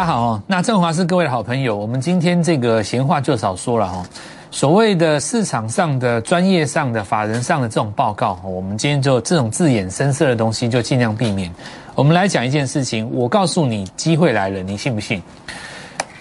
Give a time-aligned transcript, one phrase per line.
[0.00, 1.76] 大家好，那振华是各位的好朋友。
[1.76, 4.02] 我们今天这个闲话就少说了哈。
[4.50, 11.52] 所谓的市场上的、专业上的、法人上的这种报告，我们今天就这种字眼深色的东西就尽量避免。
[11.94, 15.22] 我们来讲一件事情，我告诉你，机会来了，你信不信？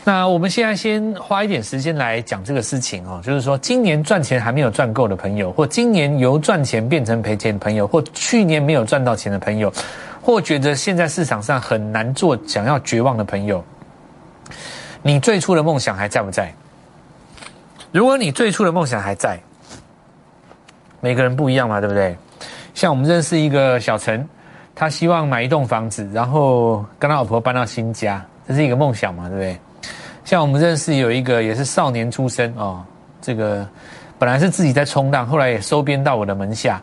[0.03, 9.71] 那我们现在先花一点时间来讲这个事情哦，就是说，今年赚钱还没有赚够的朋友，或今年由赚钱变成赔钱的朋友，或去年没有赚到钱的朋友。
[10.29, 13.65] 或觉得现在市场上很难做，想要绝望的朋友，
[15.01, 16.53] 你最初的梦想还在不在？
[17.91, 19.39] 如果你最初的梦想还在，
[21.01, 22.15] 每个人不一样嘛，对不对？
[22.75, 24.23] 像我们认识一个小陈，
[24.75, 29.59] 他希望买一栋房子，然后跟他老婆搬到新家，这是一个梦想嘛，对不对？
[30.25, 32.85] 像我们认识有一个也是少年出身哦，
[33.19, 33.67] 这个
[34.19, 36.79] 本来是自己在冲浪，后来也收编到我的门下，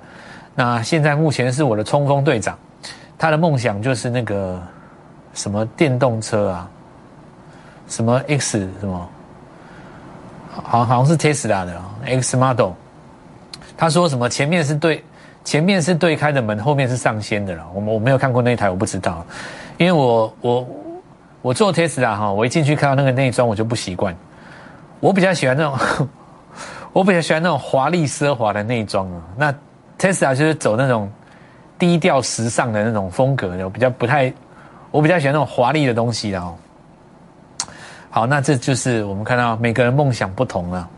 [0.56, 2.58] 那现在目前是我的冲锋队长。
[3.18, 4.60] 他的梦想就是那个
[5.32, 6.68] 什么电动车啊，
[7.88, 9.08] 什么 X 什么，
[10.50, 12.72] 好好像是 Tesla 的 X Model。
[13.76, 15.02] 他说什么前面是对
[15.44, 17.66] 前面是对开的门，后面是上掀的了。
[17.72, 19.24] 我我没有看过那一台，我不知道。
[19.78, 20.68] 因为我我
[21.40, 24.14] 我坐 Tesla 哈，我一进去看到那个内装，我就不习惯。
[25.00, 26.08] 我比较喜欢那种，
[26.92, 29.22] 我比较喜欢那种华丽奢华的内装啊。
[29.36, 29.54] 那
[29.98, 31.10] Tesla 就是走那种。
[31.78, 34.32] 低调时尚的那种风格，我比较不太，
[34.90, 36.54] 我比较喜欢那种华丽的东西哦。
[38.08, 40.88] 好，那这就是我们看到每个人梦想不同了。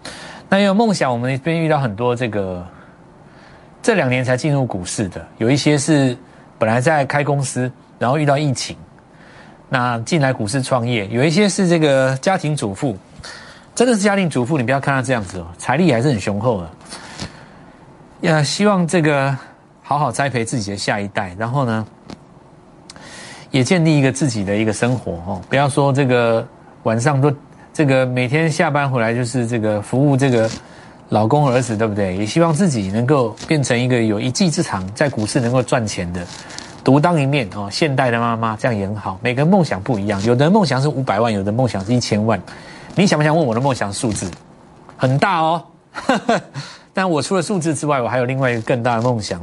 [0.49, 2.65] 那有梦想，我们那边遇到很多这个
[3.83, 6.17] 这两年才进入股市的，有一些是
[6.59, 8.77] 本来在开公司，然后遇到疫情，
[9.69, 12.97] 那进来股市创业；有一些是这个家庭主妇，
[13.75, 16.71] 真的是家庭主妇，你不要看他这样子哦，财力还是很雄厚的。
[18.21, 19.37] 呀，希望这个。
[19.89, 21.86] 好好栽培自己的下一代，然后呢，
[23.50, 25.41] 也建立一个自己的一个生活哦。
[25.49, 26.47] 不要说这个
[26.82, 27.32] 晚上都
[27.72, 30.47] 这个每天下班回来就是这个服务这个
[31.09, 32.15] 老公儿子，对不对？
[32.19, 36.20] 也希望自己能够变成一个有一技之长，在股市能够赚钱的，
[36.84, 37.66] 独当一面哦。
[37.72, 39.19] 现代的妈妈这样也很好。
[39.22, 42.38] 每个梦想不一样，有的梦想是五百万，有的梦想是一千万。
[42.94, 44.31] 你想不想问我的梦想数字？
[44.99, 45.65] 很大哦。
[46.93, 49.41] 但我除了数字之外，我还有另外一个更大的梦想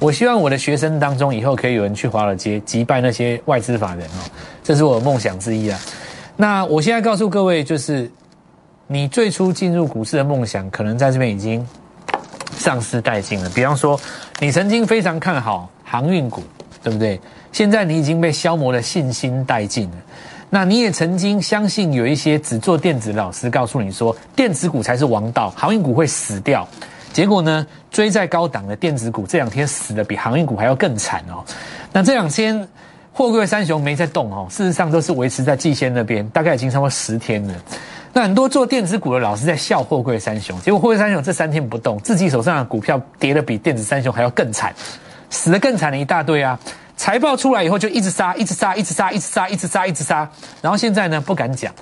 [0.00, 4.24] 我希望我的学生当中以后可以有人去华尔街击败那些外资法人哦，
[4.64, 5.78] 这是我的梦想之一啊。
[6.36, 8.10] 那我现在告诉各位，就是
[8.86, 11.64] 你最初进入股市的梦想，可能在这边已经
[12.52, 13.50] 丧失殆尽了。
[13.50, 14.00] 比方说，
[14.38, 16.42] 你曾经非常看好航运股，
[16.82, 17.20] 对不对？
[17.52, 19.96] 现在你已经被消磨的信心殆尽了。
[20.48, 26.66] 那你也曾经相信有一些只做电子老师告诉你说，电子股才是王道，航运股会死掉。
[27.12, 31.44] 结果呢，追在高档的电子股这两天死的比航运股还要更惨哦。
[31.92, 32.68] 那这两天
[33.12, 37.54] 货柜三雄没在动哦，事实上都是维持在季线那边，大概已经超过十天了。
[38.12, 44.74] 那很多做电子股的老师在笑货柜三雄，结果货柜三雄这三天不动，自己手上的股票跌的比电子三雄还要更惨，
[45.30, 46.58] 死的更惨的一大堆啊。
[46.96, 50.28] 财报出来以后就一直杀，一直杀，一直杀，一直杀，一直杀，一直杀。
[50.60, 51.72] 然后现在呢不敢讲，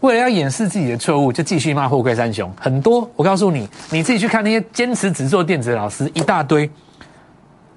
[0.00, 2.52] 为了要掩饰自己的错误，就继续骂货柜三雄。
[2.60, 6.70] 很多，我告诉你，你自己去看那些坚持只做电子的老师一大堆。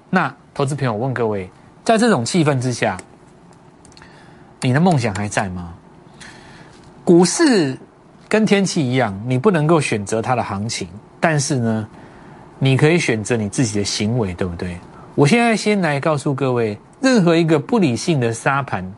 [0.08, 1.50] 那投资朋友，我问各位，
[1.84, 2.96] 在这种气氛之下，
[4.60, 5.74] 你的梦想还在吗？
[7.04, 7.76] 股市
[8.28, 10.86] 跟天气一样，你不能够选择它的行情，
[11.18, 11.88] 但是呢，
[12.58, 14.78] 你可以选择你自己的行为，对不对？
[15.16, 18.88] 我现在先来告诉各位，任何一个不理性的沙盘，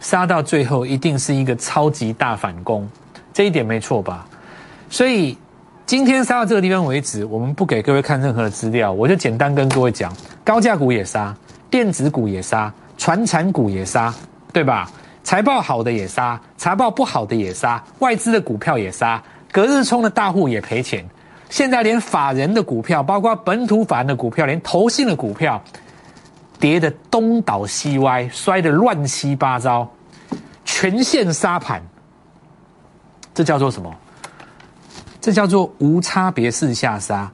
[0.00, 2.88] 杀到最后一定是一个超级大反攻，
[3.32, 4.26] 这一点没错吧？
[4.88, 5.38] 所以
[5.86, 10.12] 今天杀到这个地方为止，我们不给各位看任何的资料，我就简单跟各位讲：
[10.42, 11.34] 高价股也杀，
[11.70, 14.12] 电子股也杀，传产股也杀，
[14.52, 14.90] 对吧？
[15.22, 19.22] 财报好的也杀，财报不好的也杀，外资的股票也杀，
[19.52, 21.04] 隔日冲的大户也赔钱。
[21.50, 25.62] 现在连法人的股票，包括本土法人的股票，连投信的股票，
[26.60, 29.90] 跌得东倒西歪，摔得乱七八糟，
[30.64, 31.82] 全线杀盘。
[33.34, 33.90] 这叫做什么？
[35.20, 37.30] 这叫做无差别式下杀。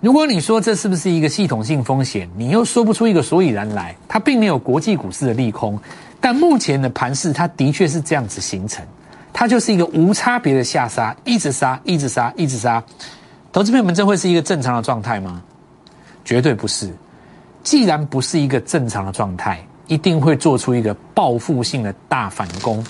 [0.00, 3.94] 如果你说这是不是一个系统性风险，你又说不出一个所以然来。
[4.08, 5.78] 它并没有国际股市的利空，
[6.20, 8.84] 但目前的盘势，它的确是这样子形成。
[9.32, 12.82] 它就是一个无差别的下杀，一直杀，一直杀，一直杀。
[13.52, 15.42] 投资朋友们，这会是一个正常的状态吗？
[16.24, 16.92] 绝对不是。
[17.62, 22.84] 既然不是一个正常的状态，一定会做出一个报复性的大反攻。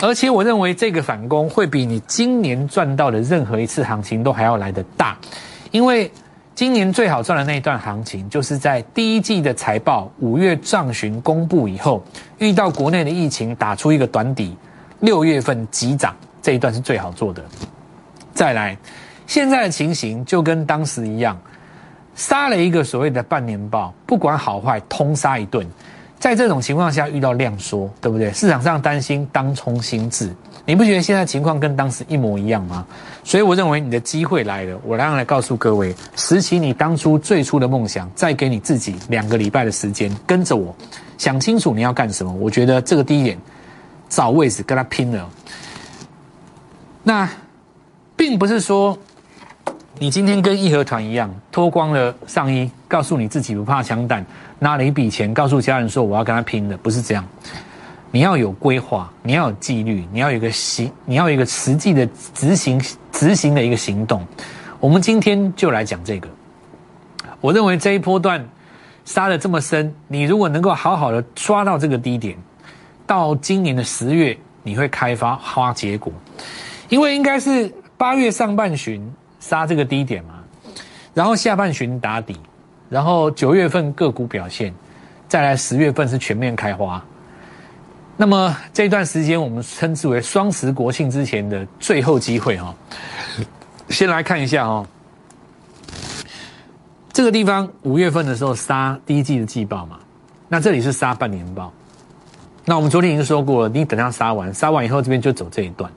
[0.00, 5.16] 而且，我认为这个反攻会比你今年赚到的任何一次行情都还要来得大。
[5.70, 6.10] 因为
[6.54, 12.02] 今年最好赚的那一段行情，就是在第一季的财报五月上旬公布以后，
[12.38, 14.56] 遇到国内的疫情打出一个短底，
[15.00, 17.44] 六月份急涨这一段是最好做的。
[18.32, 18.76] 再来，
[19.26, 21.38] 现在的情形就跟当时一样，
[22.14, 25.66] 杀了一个所谓的半年报，不管好坏，通杀一顿。
[26.18, 28.30] 在这种情况下遇到量缩，对不对？
[28.34, 30.30] 市场上担心当冲心智，
[30.66, 32.86] 你不觉得现在情况跟当时一模一样吗？
[33.24, 40.76] 所以我认为你的机会来了，我让来告诉各位，拾起你当初最初的梦想，再给你自己两个礼拜的时间，跟着我
[41.16, 42.30] 想清楚你要干什么。
[42.30, 43.38] 我觉得这个第一点，
[44.10, 45.26] 找位置跟他拼了。
[47.02, 47.26] 那
[48.14, 48.98] 并不是说。
[50.02, 54.24] 你今天跟义和团一样，脱光了上衣，告诉你自己不怕枪弹，
[54.58, 57.22] 拿了一笔钱，告诉家人说我要跟他拼的，不是这样。
[58.10, 62.80] 你要有规划，你要有纪律，你要有一个行，你要有一个实际的执行
[63.12, 64.26] 执行的一个行动。
[64.80, 66.26] 我们今天就来讲这个。
[67.42, 68.42] 我认为这一波段
[69.04, 72.34] 杀的这么深，你如果能够好好的抓到这个低点，
[73.06, 76.10] 到今年的十月你会开发花结果，
[76.88, 79.06] 因为应该是八月上半旬。
[79.40, 80.34] 杀这个低点嘛，
[81.14, 82.38] 然后下半旬打底，
[82.88, 84.72] 然后九月份个股表现，
[85.26, 87.02] 再来十月份是全面开花。
[88.16, 92.74] 那么这段时间我们称之为双十国庆之前的最后机会哈。
[93.88, 94.86] 先来看一下哦，
[97.12, 99.98] 这个地方五月份的时候杀第一季的季报嘛，
[100.48, 101.72] 那这里是杀半年报。
[102.66, 105.90] 那我们昨天已经说过了，你等它杀完，杀完以后这边就走这一段。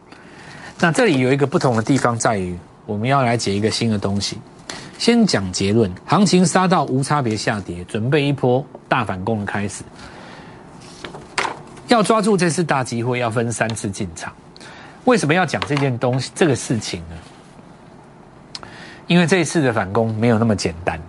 [0.79, 2.57] 那这里有一个不同的地方在于。
[2.85, 4.37] 我们要来解一个新的东西，
[4.97, 9.83] 先讲结论：行情杀到无差别下跌，准备一波大反攻的开始。
[11.87, 14.33] 要抓住这次大机会，要分三次进场。
[15.05, 18.67] 为什么要讲这件东西、这个事情呢？
[19.07, 20.99] 因为这一次的反攻没有那么简单。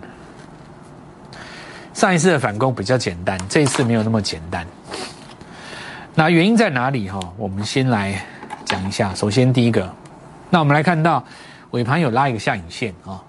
[1.93, 4.65] 上一次的反攻比较简单，这一次没有那么简单。
[6.13, 7.09] 那原因在哪里？
[7.09, 8.21] 哈，我们先来
[8.63, 9.13] 讲一下。
[9.15, 9.91] 首先，第一个，
[10.49, 11.21] 那我们来看到。
[11.75, 13.21] 尾盘有拉一个下影线啊，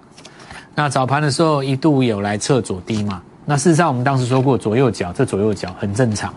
[0.73, 6.33] 那早盘的时候一度有来测左低嘛，那事实上我们当时说过左右脚，这左右脚很正常，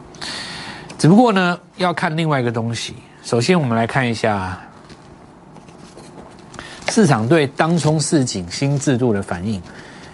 [0.98, 2.96] 只不过呢要看另外一个东西。
[3.22, 4.60] 首先我们来看一下
[6.90, 9.62] 市场对当冲市井新制度的反应，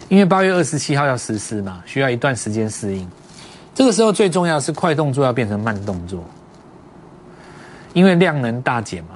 [0.09, 3.09] 因为八月二十七号要实施嘛，需要一段时间适应。
[3.73, 6.25] 这个时候最重要是快动作要变成慢动作，
[7.93, 9.11] 因为量能大减嘛。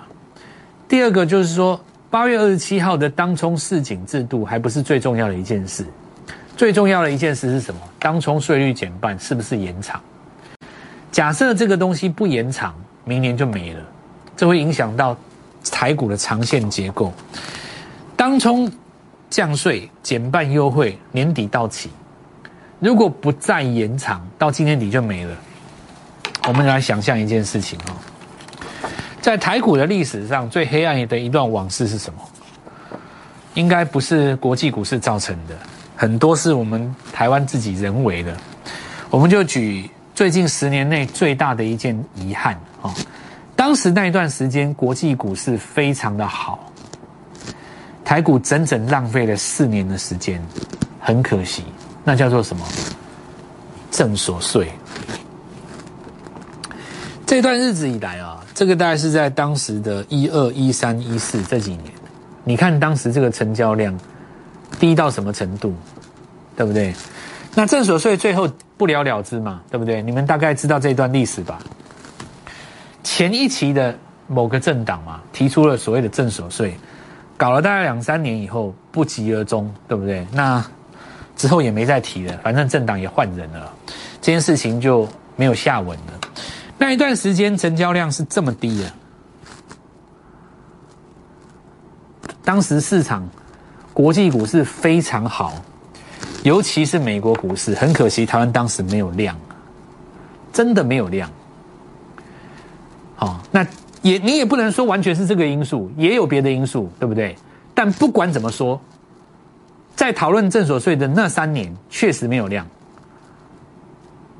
[0.87, 1.77] 第二个就是说。
[2.11, 5.85] 八月二十七号的当冲市井制度还不是最重要的一件事，
[6.57, 7.79] 最重要的一件事是什么？
[8.00, 10.01] 当冲税率减半是不是延长？
[11.11, 12.73] 假设这个东西不延长，
[13.06, 13.81] 明年就没了，
[14.35, 15.15] 这会影响到
[15.71, 17.13] 台股的长线结构。
[18.15, 18.71] 当冲
[19.29, 21.91] 降税减半优惠年底到期，
[22.79, 25.38] 如果不再延长，到今年底就没了。
[26.47, 27.94] 我们来想象一件事情哦。
[29.21, 32.19] 在台股的历史上最黑暗的一段往事是什么？
[33.56, 35.56] 应该不是国际股市造成的，
[35.95, 38.38] 很多是我们台湾自己人为的。
[39.10, 42.94] 我们就举最近十年内最大的一件遗憾啊，
[43.56, 46.72] 当时那一段时间国际股市非常的好，
[48.06, 50.42] 台股整整浪费了四年的时间，
[51.01, 51.63] 很可惜，
[52.03, 52.65] 那叫做什么？
[53.91, 54.72] 正所税。
[57.25, 58.38] 这段日子以来啊。
[58.60, 61.84] 这个大概是在当时的一二一三一四这几年，
[62.44, 63.98] 你看当时这个成交量
[64.78, 65.74] 低到什么程度，
[66.58, 66.94] 对不对？
[67.56, 70.01] 那正所税最后不了了之嘛，对不对？
[70.01, 71.58] 你们大概知道这段历史吧？
[73.01, 73.98] 前一期的
[74.28, 76.75] 某个政党嘛，提出了所谓的正所税，
[77.38, 80.28] 搞了大概两三年以后不疾而终，对不对？
[80.34, 80.62] 那
[81.38, 83.74] 之后也没再提了，反正政党也换人了，
[84.22, 86.18] 这件事情就没有下文了。
[86.79, 88.91] 那一段时间成交量是这么低的，
[92.43, 93.29] 当时市场
[93.93, 95.53] 国际股市非常好，
[96.41, 99.38] 尤其是美国股市，很可惜台湾当时没有量，
[100.53, 101.29] 真的没有量。
[103.17, 103.67] 好，那
[104.01, 107.36] 也你也不能说完全是这个因素，也有别的因素，对不对？
[107.74, 108.79] 但不管怎么说，
[109.95, 112.65] 在讨论正所税的那三年，确实没有量。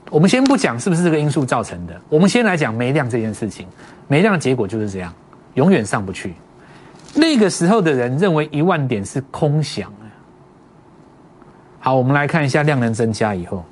[0.10, 3.68] 我们先不讲是不是这个因素造成的，我们先来讲没量这件事情。
[4.08, 5.14] 没量的结果就是这样，
[5.54, 6.34] 永远上不去。
[7.14, 9.92] 那个时候的人认为一万点是空想
[11.80, 13.64] 好，我们来看一下量能增加以后，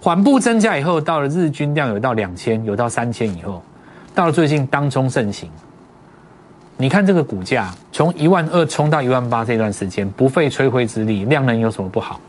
[0.00, 3.62] 缓步增加以后，到了日均量有到两千，有到三千以后，
[4.14, 5.50] 到了最近当冲盛行，
[6.76, 12.20] 你看这个股价从一万二冲到一万八这段时间，不费吹灰之力，量能有什么不好？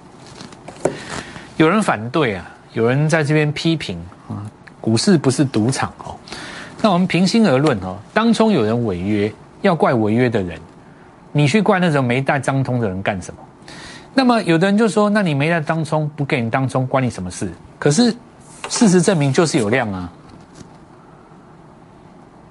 [1.57, 4.43] 有人反对啊，有人在这边批评啊，
[4.81, 6.13] 股市不是赌场哦。
[6.81, 10.59] 那我们平心而论哦，当中有人违约，要怪违约的人，
[11.31, 13.39] 你去怪那种没带当冲的人干什么？
[14.13, 17.49] 那么有的人就说，那你没带当冲，不给你当冲，关你什么事？
[17.79, 18.13] 可是
[18.67, 20.11] 事实证明就是有量啊。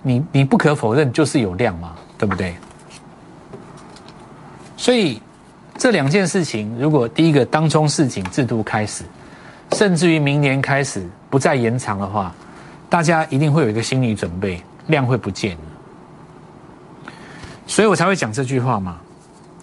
[0.01, 2.55] 你你不可否认就是有量嘛，对不对？
[4.77, 5.21] 所以
[5.77, 9.05] 这两件事情，如果第一个当冲市井制度开始，
[9.75, 12.33] 甚至于明年开始不再延长的话，
[12.89, 15.59] 大家一定会有一个心理准备，量会不见
[17.67, 18.99] 所以我才会讲这句话嘛。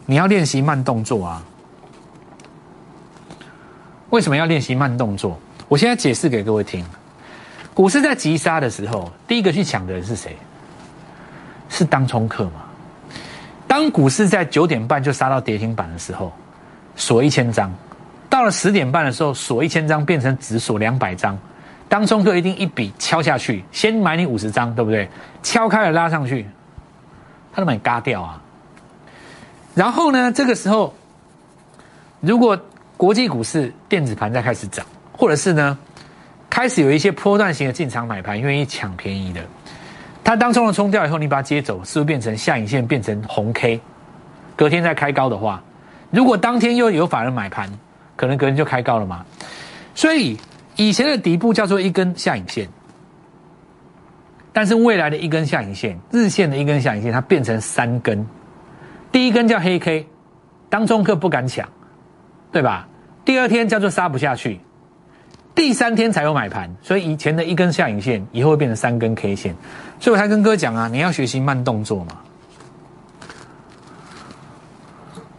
[0.06, 1.41] 你要练习慢动作啊。
[4.10, 5.39] 为什么要练习慢动作？
[5.70, 6.84] 我现在解释给各位听。
[7.74, 10.36] 股市在急杀的时候，第一个去抢的人是谁？
[11.70, 12.65] 是当冲客嘛？
[13.65, 16.34] 当股市在九点半就杀到跌停板的时候，
[16.98, 17.70] 锁一千张；
[18.42, 21.38] 到了十点半的时候，锁一千张变成只锁两百张。
[21.88, 25.08] 当中客一定一笔敲下去，先买你五十张，对不对？
[25.44, 26.48] 敲开了拉上去，
[27.54, 28.42] 他都把你嘎掉啊。
[29.76, 30.92] 然后呢，这个时候，
[32.20, 32.60] 如果
[32.98, 35.78] 国际股市电子盘在开始涨，或者是呢？
[36.50, 39.42] 开始有一些波段型的进场买盘，愿意抢便宜的。
[40.24, 43.80] 它当中的冲掉以后，你把它接走，是不是变成下影线变成红 K？
[44.56, 45.62] 隔天再开高的话，
[46.10, 47.70] 如果当天又有法人买盘，
[48.22, 49.25] 可能隔天就开高了嘛？
[49.96, 50.38] 所以
[50.75, 52.70] 以前的底部叫做一根下影线，
[54.54, 58.24] 但是未来的一根下影线，日线的一根下影线，它变成三根。
[59.12, 60.06] 第一根叫黑 K，
[60.70, 61.68] 当中客不敢抢，
[62.51, 62.88] 对吧？
[63.25, 64.60] 第二天叫做杀不下去。
[65.56, 69.56] 第三天才有买盘，所以以前的一根下影线，以后会变成三根 K 线。
[70.00, 72.20] 所以我才跟哥讲啊，你要学习慢动作嘛，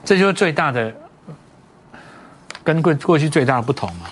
[0.05, 0.93] 这就是最大的
[2.65, 4.07] 跟过过去最大的不同嘛，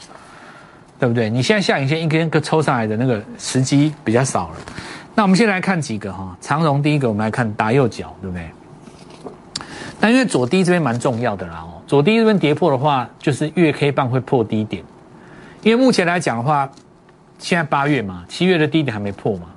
[0.99, 1.31] 对不对？
[1.31, 4.57] 你现在下影线一根根抽上来的那个时机比较少了。
[5.15, 8.49] 那我们先来看几个哈，长荣第一个，我们来看打右脚，对不对？
[10.01, 14.83] 那因为左低这边蛮重要的啦哦，左低这边跌破的话，就是月 K 棒会破低点。
[15.63, 16.71] 因为目前来讲的话，
[17.39, 19.49] 现在八月嘛，七月的低点还没破嘛，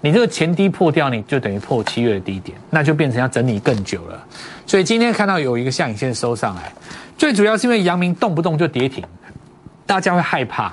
[0.00, 4.24] 你这个前低破掉，你就等于破七月的低点，那就变成要整理更久了。
[4.64, 6.72] 所以今天看到有一个下影线收上来，
[7.20, 9.04] 最主要是因为阳明动不动就跌停，
[9.84, 10.72] 大家会害怕，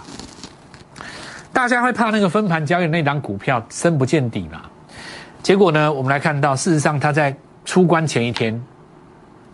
[1.52, 4.62] 大家会怕那个分盘交易那档股票深不见底嘛。
[5.44, 7.36] 结果呢，我们来看到，事实上它在
[7.66, 8.64] 出关前一天，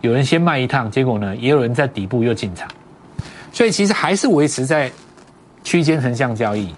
[0.02, 2.68] 有人先卖一趟，结果呢，也有人在底部又进场，
[3.52, 4.88] 所以其实还是维持在。
[5.64, 6.74] 区间横向交易，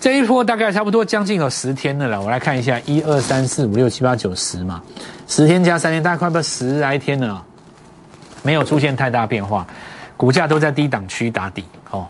[0.00, 2.20] 这一波大概差不多将近有十天的了。
[2.20, 4.82] 我来看一下，一二三四五六七八九十嘛，
[5.28, 7.46] 十天加三天，大概快不十来天了，
[8.42, 9.66] 没有出现太大变化，
[10.16, 11.64] 股价都在低档区打底。
[11.90, 12.06] 哦，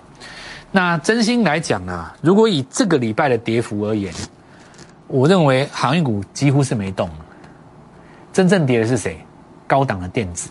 [0.70, 4.12] 那真心来讲啊，如果以这个礼拜的跌幅而言，
[5.06, 7.10] 我认为航运股几乎是没动，
[8.32, 9.18] 真正跌的是谁？
[9.66, 10.50] 高档的电子，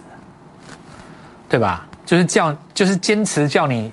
[1.48, 1.88] 对吧？
[2.06, 3.92] 就是叫，就是坚持叫你。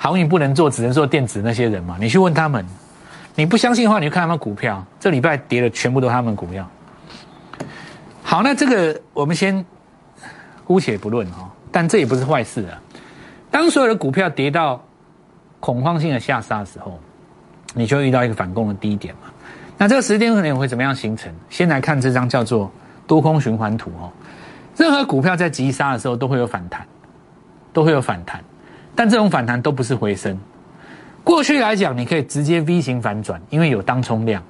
[0.00, 1.96] 航运不能做，只能做电子那些人嘛？
[1.98, 2.64] 你去问他们，
[3.34, 6.64] 你不相信的话，你就看他们股票，这礼拜跌的全部都是他们股票。
[8.22, 9.66] 好，那这个我们先
[10.68, 12.76] 姑且不论哈，但这也不是坏事啊。
[13.50, 14.78] 当所有的股票跌到
[15.60, 17.00] 恐慌性的下杀的时候，
[17.72, 19.30] 你就遇到一个反攻的低点嘛。
[19.78, 21.32] 那这个时间可能会怎么样形成？
[21.48, 22.70] 先来看这张叫做
[23.06, 24.12] 多空循环图哦。
[24.76, 26.86] 任何股票在急杀的时候都会有反弹，
[27.72, 28.44] 都会有反弹。
[28.94, 30.38] 但这种反弹都不是回升。
[31.24, 34.42] 过去来讲，你可以直接 V 型反转，因为有当冲量，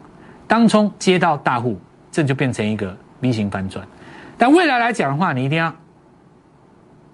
[0.48, 1.78] 当冲接到大户，
[2.10, 3.86] 这就变成一个 V 型反转。
[4.36, 5.72] 但未来来讲的话，你一定要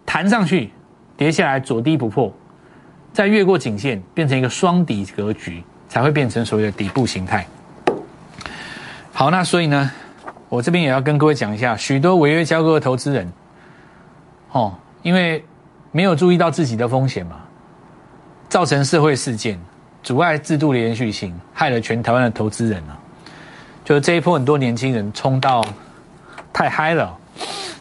[0.07, 0.71] 弹上去，
[1.17, 2.33] 跌下来左低不破，
[3.13, 7.47] 再越过颈线，变成一个双底格局，才会变成所谓的底部形态。
[9.13, 9.91] 好，那所以呢，
[10.49, 13.33] 我这边也要跟各位讲一下，许多违约交割的投资人，
[14.53, 15.45] 哦，因为。
[15.97, 17.37] 没有注意到自己的风险嘛，
[18.49, 19.57] 造成社会事件，
[20.03, 22.99] 阻碍制度的延续性，害了全台湾的投资人啊！
[23.85, 25.65] 就是这一波很多年轻人冲到
[26.53, 27.17] 太嗨了，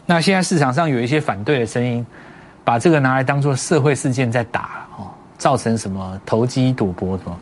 [0.06, 2.04] 那现在市场上有一些反对的声音，
[2.62, 7.38] 把这个拿来当做社会事件在打哦，造成什么投机赌博什么？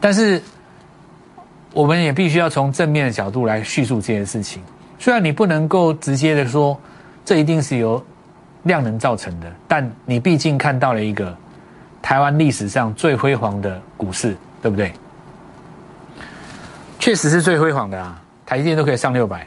[0.00, 0.42] 但是
[1.72, 4.62] 我们也必须要从正面的角度来叙述这件事情。
[4.98, 6.78] 虽然你不能够直接的说，
[7.24, 8.04] 这一定是由。
[8.64, 11.36] 量能造成的，但你毕竟看到了一个
[12.00, 14.90] 台湾历史上最辉煌的股市，对不对？
[16.98, 18.18] 确实是最辉煌的啊！
[18.46, 19.46] 台积电都可以上六百，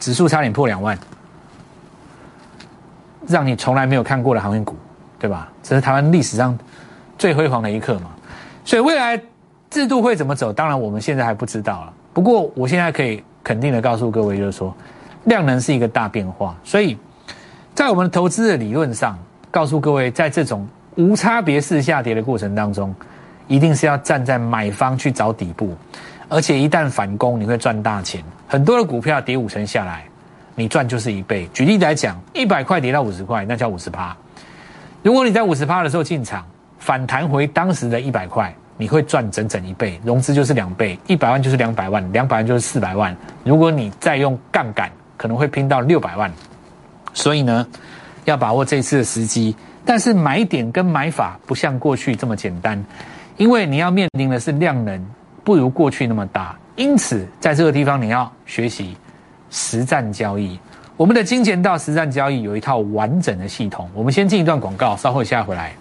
[0.00, 0.98] 指数差点破两万，
[3.26, 4.76] 让你从来没有看过的航运股，
[5.18, 5.50] 对吧？
[5.62, 6.56] 这是台湾历史上
[7.18, 8.10] 最辉煌的一刻嘛。
[8.64, 9.20] 所以未来
[9.70, 11.92] 制度会怎么走，当然我们现在还不知道了。
[12.12, 14.74] 不过我现在可以肯定的告诉各位，就是说
[15.24, 16.96] 量能是一个大变化，所以
[17.74, 19.18] 在我们投资的理论上，
[19.50, 20.66] 告诉各位，在这种
[20.96, 22.94] 无差别式下跌的过程当中，
[23.48, 25.76] 一定是要站在买方去找底部。
[26.28, 28.22] 而且一旦反攻，你会赚大钱。
[28.48, 30.04] 很多的股票跌五成下来，
[30.56, 31.48] 你赚就是一倍。
[31.54, 34.16] 举例来讲，一百块跌到五十块，那叫五十趴。
[35.02, 36.44] 如果你在五十趴的时候进场，
[36.80, 40.00] 反弹回当时的一百块，你会赚整整一倍。
[40.02, 43.16] 融资就是两倍，一百万就是两百万，两百万就是四百万。
[43.44, 46.32] 如果你再用杠杆，可能会拼到六百万。
[47.14, 47.64] 所以呢，
[48.24, 49.54] 要把握这次的时机。
[49.84, 52.82] 但是买点跟买法不像过去这么简单，
[53.36, 55.06] 因为你要面临的是量能。
[55.44, 58.96] 不如过去那么大，因此在这个地方你要学习
[59.50, 60.58] 实战交易。
[60.96, 63.88] 我们的金钱道实战交易有一套完整的系统。
[63.94, 65.74] 我们先进一段广告，稍后下回来。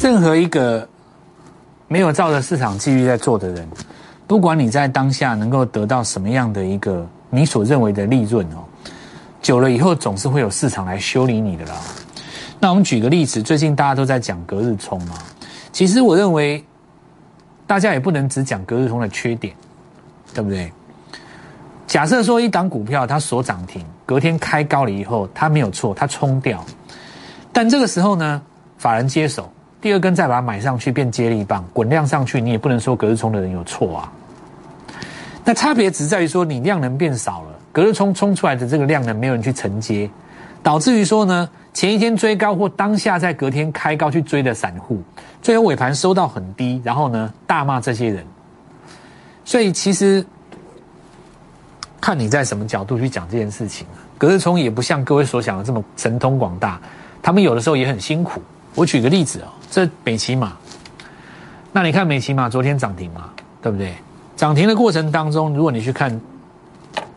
[0.00, 0.86] 任何一个
[1.86, 3.68] 没有照着市场纪律在做的人，
[4.26, 8.64] 不管你在当下能够得到什么样的一个你所认为的利润哦。
[9.40, 11.74] 久了以后，总是会有市场来修理你的啦。
[12.62, 15.18] 那我们举个例子，最近大家都在讲隔日冲嘛。
[15.72, 16.64] 其实我认为，
[17.66, 19.52] 大家也不能只讲隔日冲的缺点，
[20.32, 20.72] 对不对？
[21.88, 26.64] 假设说一档股票它锁涨停，隔天开高了以后，它没有错，它冲掉。
[27.52, 28.40] 但这个时候呢，
[28.78, 34.12] 法人接手，第二根再把它买上去，变接力棒，滚量上去，你也不能说隔日冲的人有错啊。
[35.44, 37.48] 那差别只在于说，你量能变少了。
[37.72, 40.08] 隔日冲冲出来的这个量呢，没有人去承接，
[40.62, 45.02] 导致于说呢，前一天追高或当下在隔天开高去追的散户，
[45.42, 48.24] 最后尾盘收到很低，然后呢大骂这些人。
[49.44, 50.24] 所以其实
[52.00, 56.80] 看你在什么角度去讲这件事情啊隔日冲也不像各位所想的这么神通广大，
[57.20, 58.40] 他们有的时候也很辛苦。
[58.74, 60.52] 我举个例子哦，这美骑马，
[61.72, 63.94] 那你看美骑马昨天涨停嘛，对不对？
[64.36, 66.20] 涨停的过程当中，如果你去看。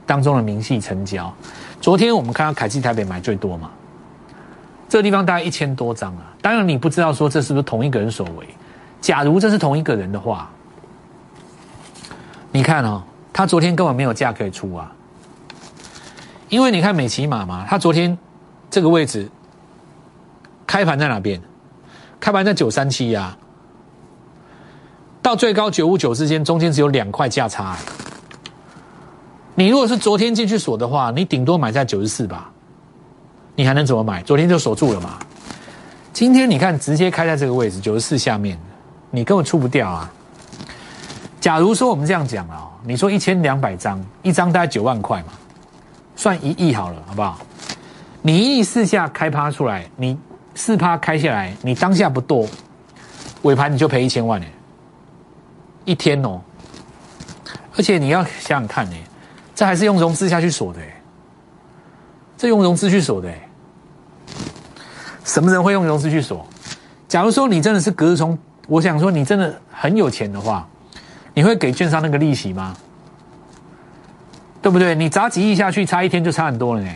[0.06, 1.34] 当中的明细成交，
[1.82, 3.72] 昨天我们看到凯基台北买最多嘛，
[4.88, 6.34] 这个地方大概一千多张啊。
[6.41, 8.48] 当然你不知道说这是不是同一个人所为。
[9.02, 10.50] 假如这是同一个人的话，
[12.52, 14.91] 你看哦，他昨天根本没有价可以出啊。
[16.50, 18.15] 因为你看美骑马嘛，他昨天
[18.70, 19.30] 这个位置
[20.68, 21.41] 开盘在哪边？
[22.20, 23.36] 开盘在九三七呀，
[25.22, 27.76] 到最高九五九之间，中间只有两块价差。
[29.58, 32.52] 你如果是昨天进去锁的话，你顶多买在九十四吧，
[33.56, 34.22] 你还能怎么买？
[34.22, 35.18] 昨天就锁住了嘛。
[36.12, 38.60] 今天你看直接开在这个位置九十四下面，
[39.12, 40.12] 你根本出不掉啊。
[41.39, 45.32] 假如说我们这样讲啊，你说一千两百张，一张大概九万块嘛，
[46.18, 47.39] 算一亿好了，好不好？
[48.22, 50.18] 你一亿四下开趴出来，你
[50.54, 52.46] 四趴开下来，你当下不剁，
[53.44, 54.46] 尾盘你就赔一千万呢，
[55.86, 56.41] 一天哦。
[57.78, 58.96] 而且你要想想看呢。
[59.56, 60.80] 这还是用融资下去锁的，
[62.38, 63.32] 这用融资去锁的，
[65.24, 66.46] 什么人会用融资去锁？
[67.08, 68.38] 假如说你真的是隔日冲，
[68.68, 70.68] 我想说你真的很有钱的话，
[71.34, 72.76] 你会给券商那个利息吗？
[74.62, 74.94] 对不对？
[74.94, 76.91] 你砸几亿下去，差一天就差很多了呢。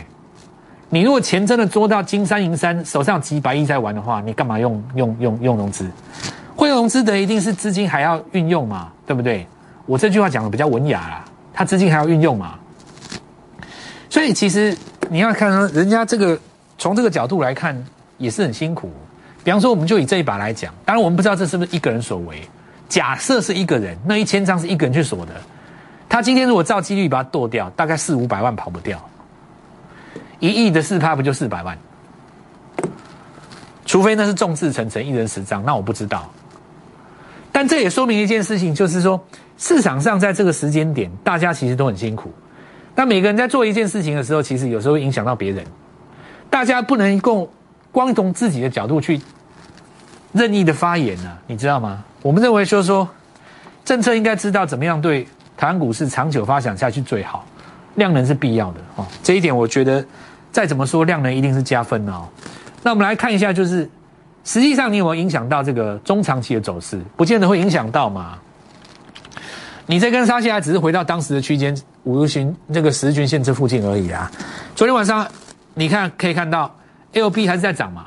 [0.90, 5.88] 你如果钱真的捉到金山银山，手上几百亿在玩的话，你干嘛用用用用融资？
[6.56, 9.46] 会融资的一定是资金还要运用嘛，对不对？
[9.86, 11.24] 我这句话讲的比较文雅啦。
[11.60, 12.58] 他资金还要运用嘛，
[14.08, 14.74] 所以其实
[15.10, 16.40] 你要看人家这个
[16.78, 17.76] 从这个角度来看
[18.16, 18.90] 也是很辛苦。
[19.44, 22.40] 比方说，我们就以这一把来讲，当然我们不知道这是不是一个人所为。
[22.88, 25.34] 假设是一个人，那一千张是一个人去锁的，
[26.08, 28.98] 他今天如果照几率把它剁掉，大概四五百万跑不掉。
[30.38, 31.76] 一亿的四趴不就四百万？
[33.84, 36.26] 除非那是众志成城，一人十张，那我不知道。
[37.52, 39.22] 但这也说明一件事情，就是说。
[39.60, 42.32] 市场上在这个时间点，大家其实都很辛苦。
[42.96, 45.62] 那每个人在做一件事情的时候，其实有时候会影响到别人。
[46.48, 47.48] 大家不能够
[47.92, 49.20] 光从自己的角度去
[50.32, 52.02] 任意的发言呢，你知道吗？
[52.22, 53.06] 我们认为说说
[53.84, 57.44] 政策应该知道怎么样对台湾股市长久发展下去最好，
[57.96, 59.06] 量能是必要的哦。
[59.22, 60.02] 这一点我觉得
[60.50, 62.26] 再怎么说量能一定是加分的哦。
[62.82, 63.88] 那我们来看一下，就是
[64.42, 66.98] 实际上你有没有影响到这个中长期的走势？
[67.14, 68.38] 不见得会影响到嘛。
[69.90, 74.30] 你这根杀下来，只是回到当时的区间五日均这个十日均线这附近而已啊。
[74.76, 75.26] 昨天晚上
[75.74, 76.72] 你看可以看到
[77.12, 78.06] ，L B 还是在涨嘛？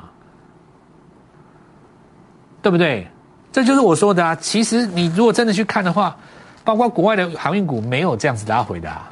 [2.62, 3.06] 对不对？
[3.52, 4.34] 这就是我说的啊。
[4.34, 6.16] 其实你如果真的去看的话，
[6.64, 9.10] 包括国外的航运股没有这样子拉回的啊。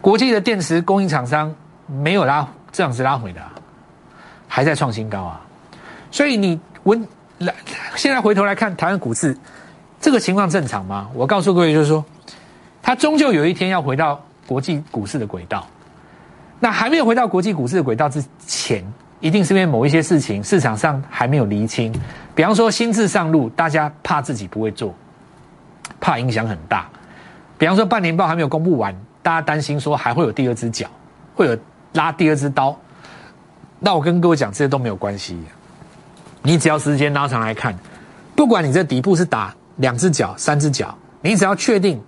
[0.00, 1.52] 国际的电池供应厂商
[1.88, 3.42] 没有拉这样子拉回的，
[4.46, 5.40] 还在创新高啊。
[6.12, 7.04] 所以你问
[7.38, 7.52] 来，
[7.96, 9.36] 现在回头来看台湾股市，
[10.00, 11.10] 这个情况正常吗？
[11.14, 12.04] 我告诉各位，就是说，
[12.82, 15.66] 它终究有一天要回到国际股市的轨道。
[16.58, 18.84] 那还没有回到国际股市的轨道之前，
[19.20, 21.94] 一定是因为某一些事情市场上还没有厘清。
[22.34, 24.94] 比方说新制上路，大家怕自己不会做，
[26.00, 26.88] 怕影响很大。
[27.58, 30.86] 比方说半年报还没有公布完，大家担心说还会有第二只脚，
[31.34, 31.56] 会有
[31.92, 32.74] 拉第二只刀。
[33.78, 35.38] 那我跟各位讲，这些都没有关系。
[36.42, 37.78] 你只要时间拉长来看，
[38.34, 42.00] 不管你这底部是打两只脚、三只脚，你只要确定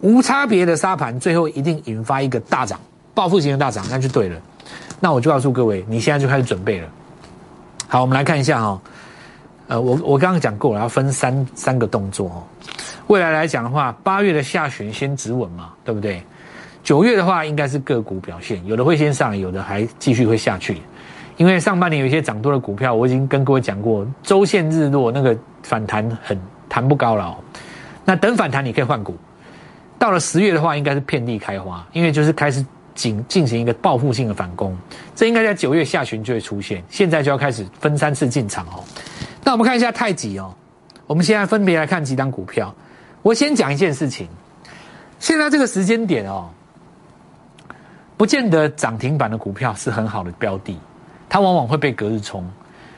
[0.00, 2.78] 无差别的杀盘，最后一定引发一个大涨、
[3.14, 4.40] 报复型的大涨，那就对了。
[5.00, 6.88] 那我就告诉各位，你现在就开始准备了。
[7.88, 8.80] 好，我们来看一下哈。
[9.68, 12.42] 呃，我我刚刚讲过了，要分三三个动作哦。
[13.06, 16.22] 未来来讲的话，八月的下旬先止稳嘛，对不对？
[16.82, 20.78] 九月的话，应该是个股表现，有的会先上，有的还继续会下去。
[21.36, 26.38] 因为上半年有一些涨多的股票，我已经跟各位讲过，周线日落那个反弹很
[26.70, 27.36] 弹不高了。
[28.06, 29.14] 那等反弹你可以换股。
[29.98, 34.74] 到了十月的话，应该是遍地开花，因为就是开始进进行一个报复性的反攻，
[35.14, 36.82] 这应该在九月下旬就会出现。
[36.88, 38.82] 现在就要开始分三次进场哦。
[39.44, 40.54] 那我们看一下太极哦，
[41.06, 42.74] 我们现在分别来看几档股票。
[43.20, 44.26] 我先讲一件事情，
[45.18, 46.48] 现在这个时间点哦，
[48.16, 50.78] 不见得涨停板的股票是很好的标的。
[51.28, 52.42] 它往往会被隔日冲，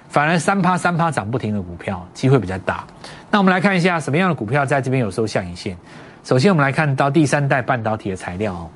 [0.08, 2.86] 反而三趴三趴涨不停的股票机会比较大。
[3.32, 5.74] 那我们来看一下什么样的股票在这边有收下影线。
[6.22, 8.68] 首先，我们来看到第三代半导体的材料哦。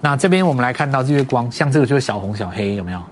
[0.00, 3.02] 那这边我们来看到日月光，像这个就是小红小黑，有没有？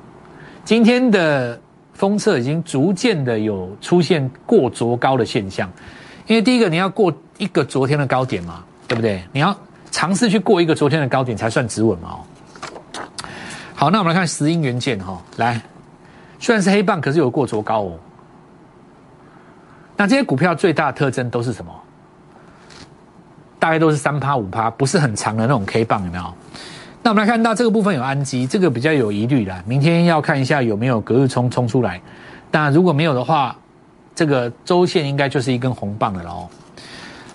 [0.64, 1.60] 今天的
[1.92, 5.68] 封测已经逐渐的有出现过昨高的现象，
[6.28, 9.20] 因为第一个你要过一个昨天的高点嘛，对不对？
[9.32, 9.54] 你要
[9.90, 12.18] 尝试去过一个昨天的高点才算止稳嘛哦。
[13.74, 15.60] 好，那我们来看石英元件哈，来。
[16.38, 17.98] 虽然是黑棒，可是有过卓高哦。
[19.96, 21.72] 那这些股票最大的特征都是什么？
[23.58, 26.24] 大概都是三趴五趴，不是很长的那种 K 棒，有没有？
[27.02, 29.64] 那我们来看到这个部分有安基，这个比较有疑虑的。
[29.66, 32.00] 明天要看一下有没有隔日冲冲出来。
[32.50, 33.56] 那如果没有的话，
[34.14, 36.48] 这个周线应该就是一根红棒的喽。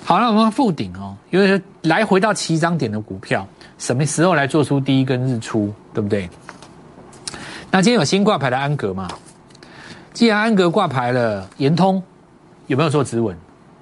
[0.04, 3.48] 好，那我们复顶哦，因为来回到起涨点的股票，
[3.78, 6.30] 什么时候来做出第一根日出，对不对？
[7.72, 9.08] 那今天有新挂牌的安格嘛？
[10.14, 12.02] 既然安格挂牌了，延通
[12.72, 13.36] 有没有做止稳？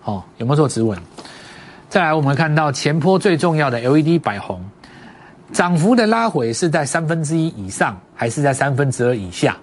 [0.03, 0.97] 哦，有没有做止稳？
[1.89, 4.59] 再来，我们看到前坡最重要的 LED 百红，
[5.53, 9.55] 涨幅的拉回是在三分之一以上，还是在三分之二以下？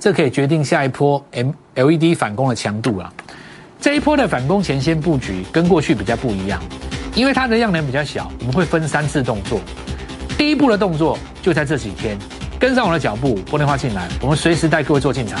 [0.00, 3.12] 这可以决定下一波 M LED 反攻的强度啊。
[3.80, 6.60] 这一波的反攻前先布局，跟过去比较不一样，
[7.14, 9.60] 因为它的量能比较小，我们会分三次动作。
[10.36, 12.18] 第一步的动作就在这几天。
[12.58, 15.40] 跟上我的脚步，拨电话进来，我们随时带各位做进场。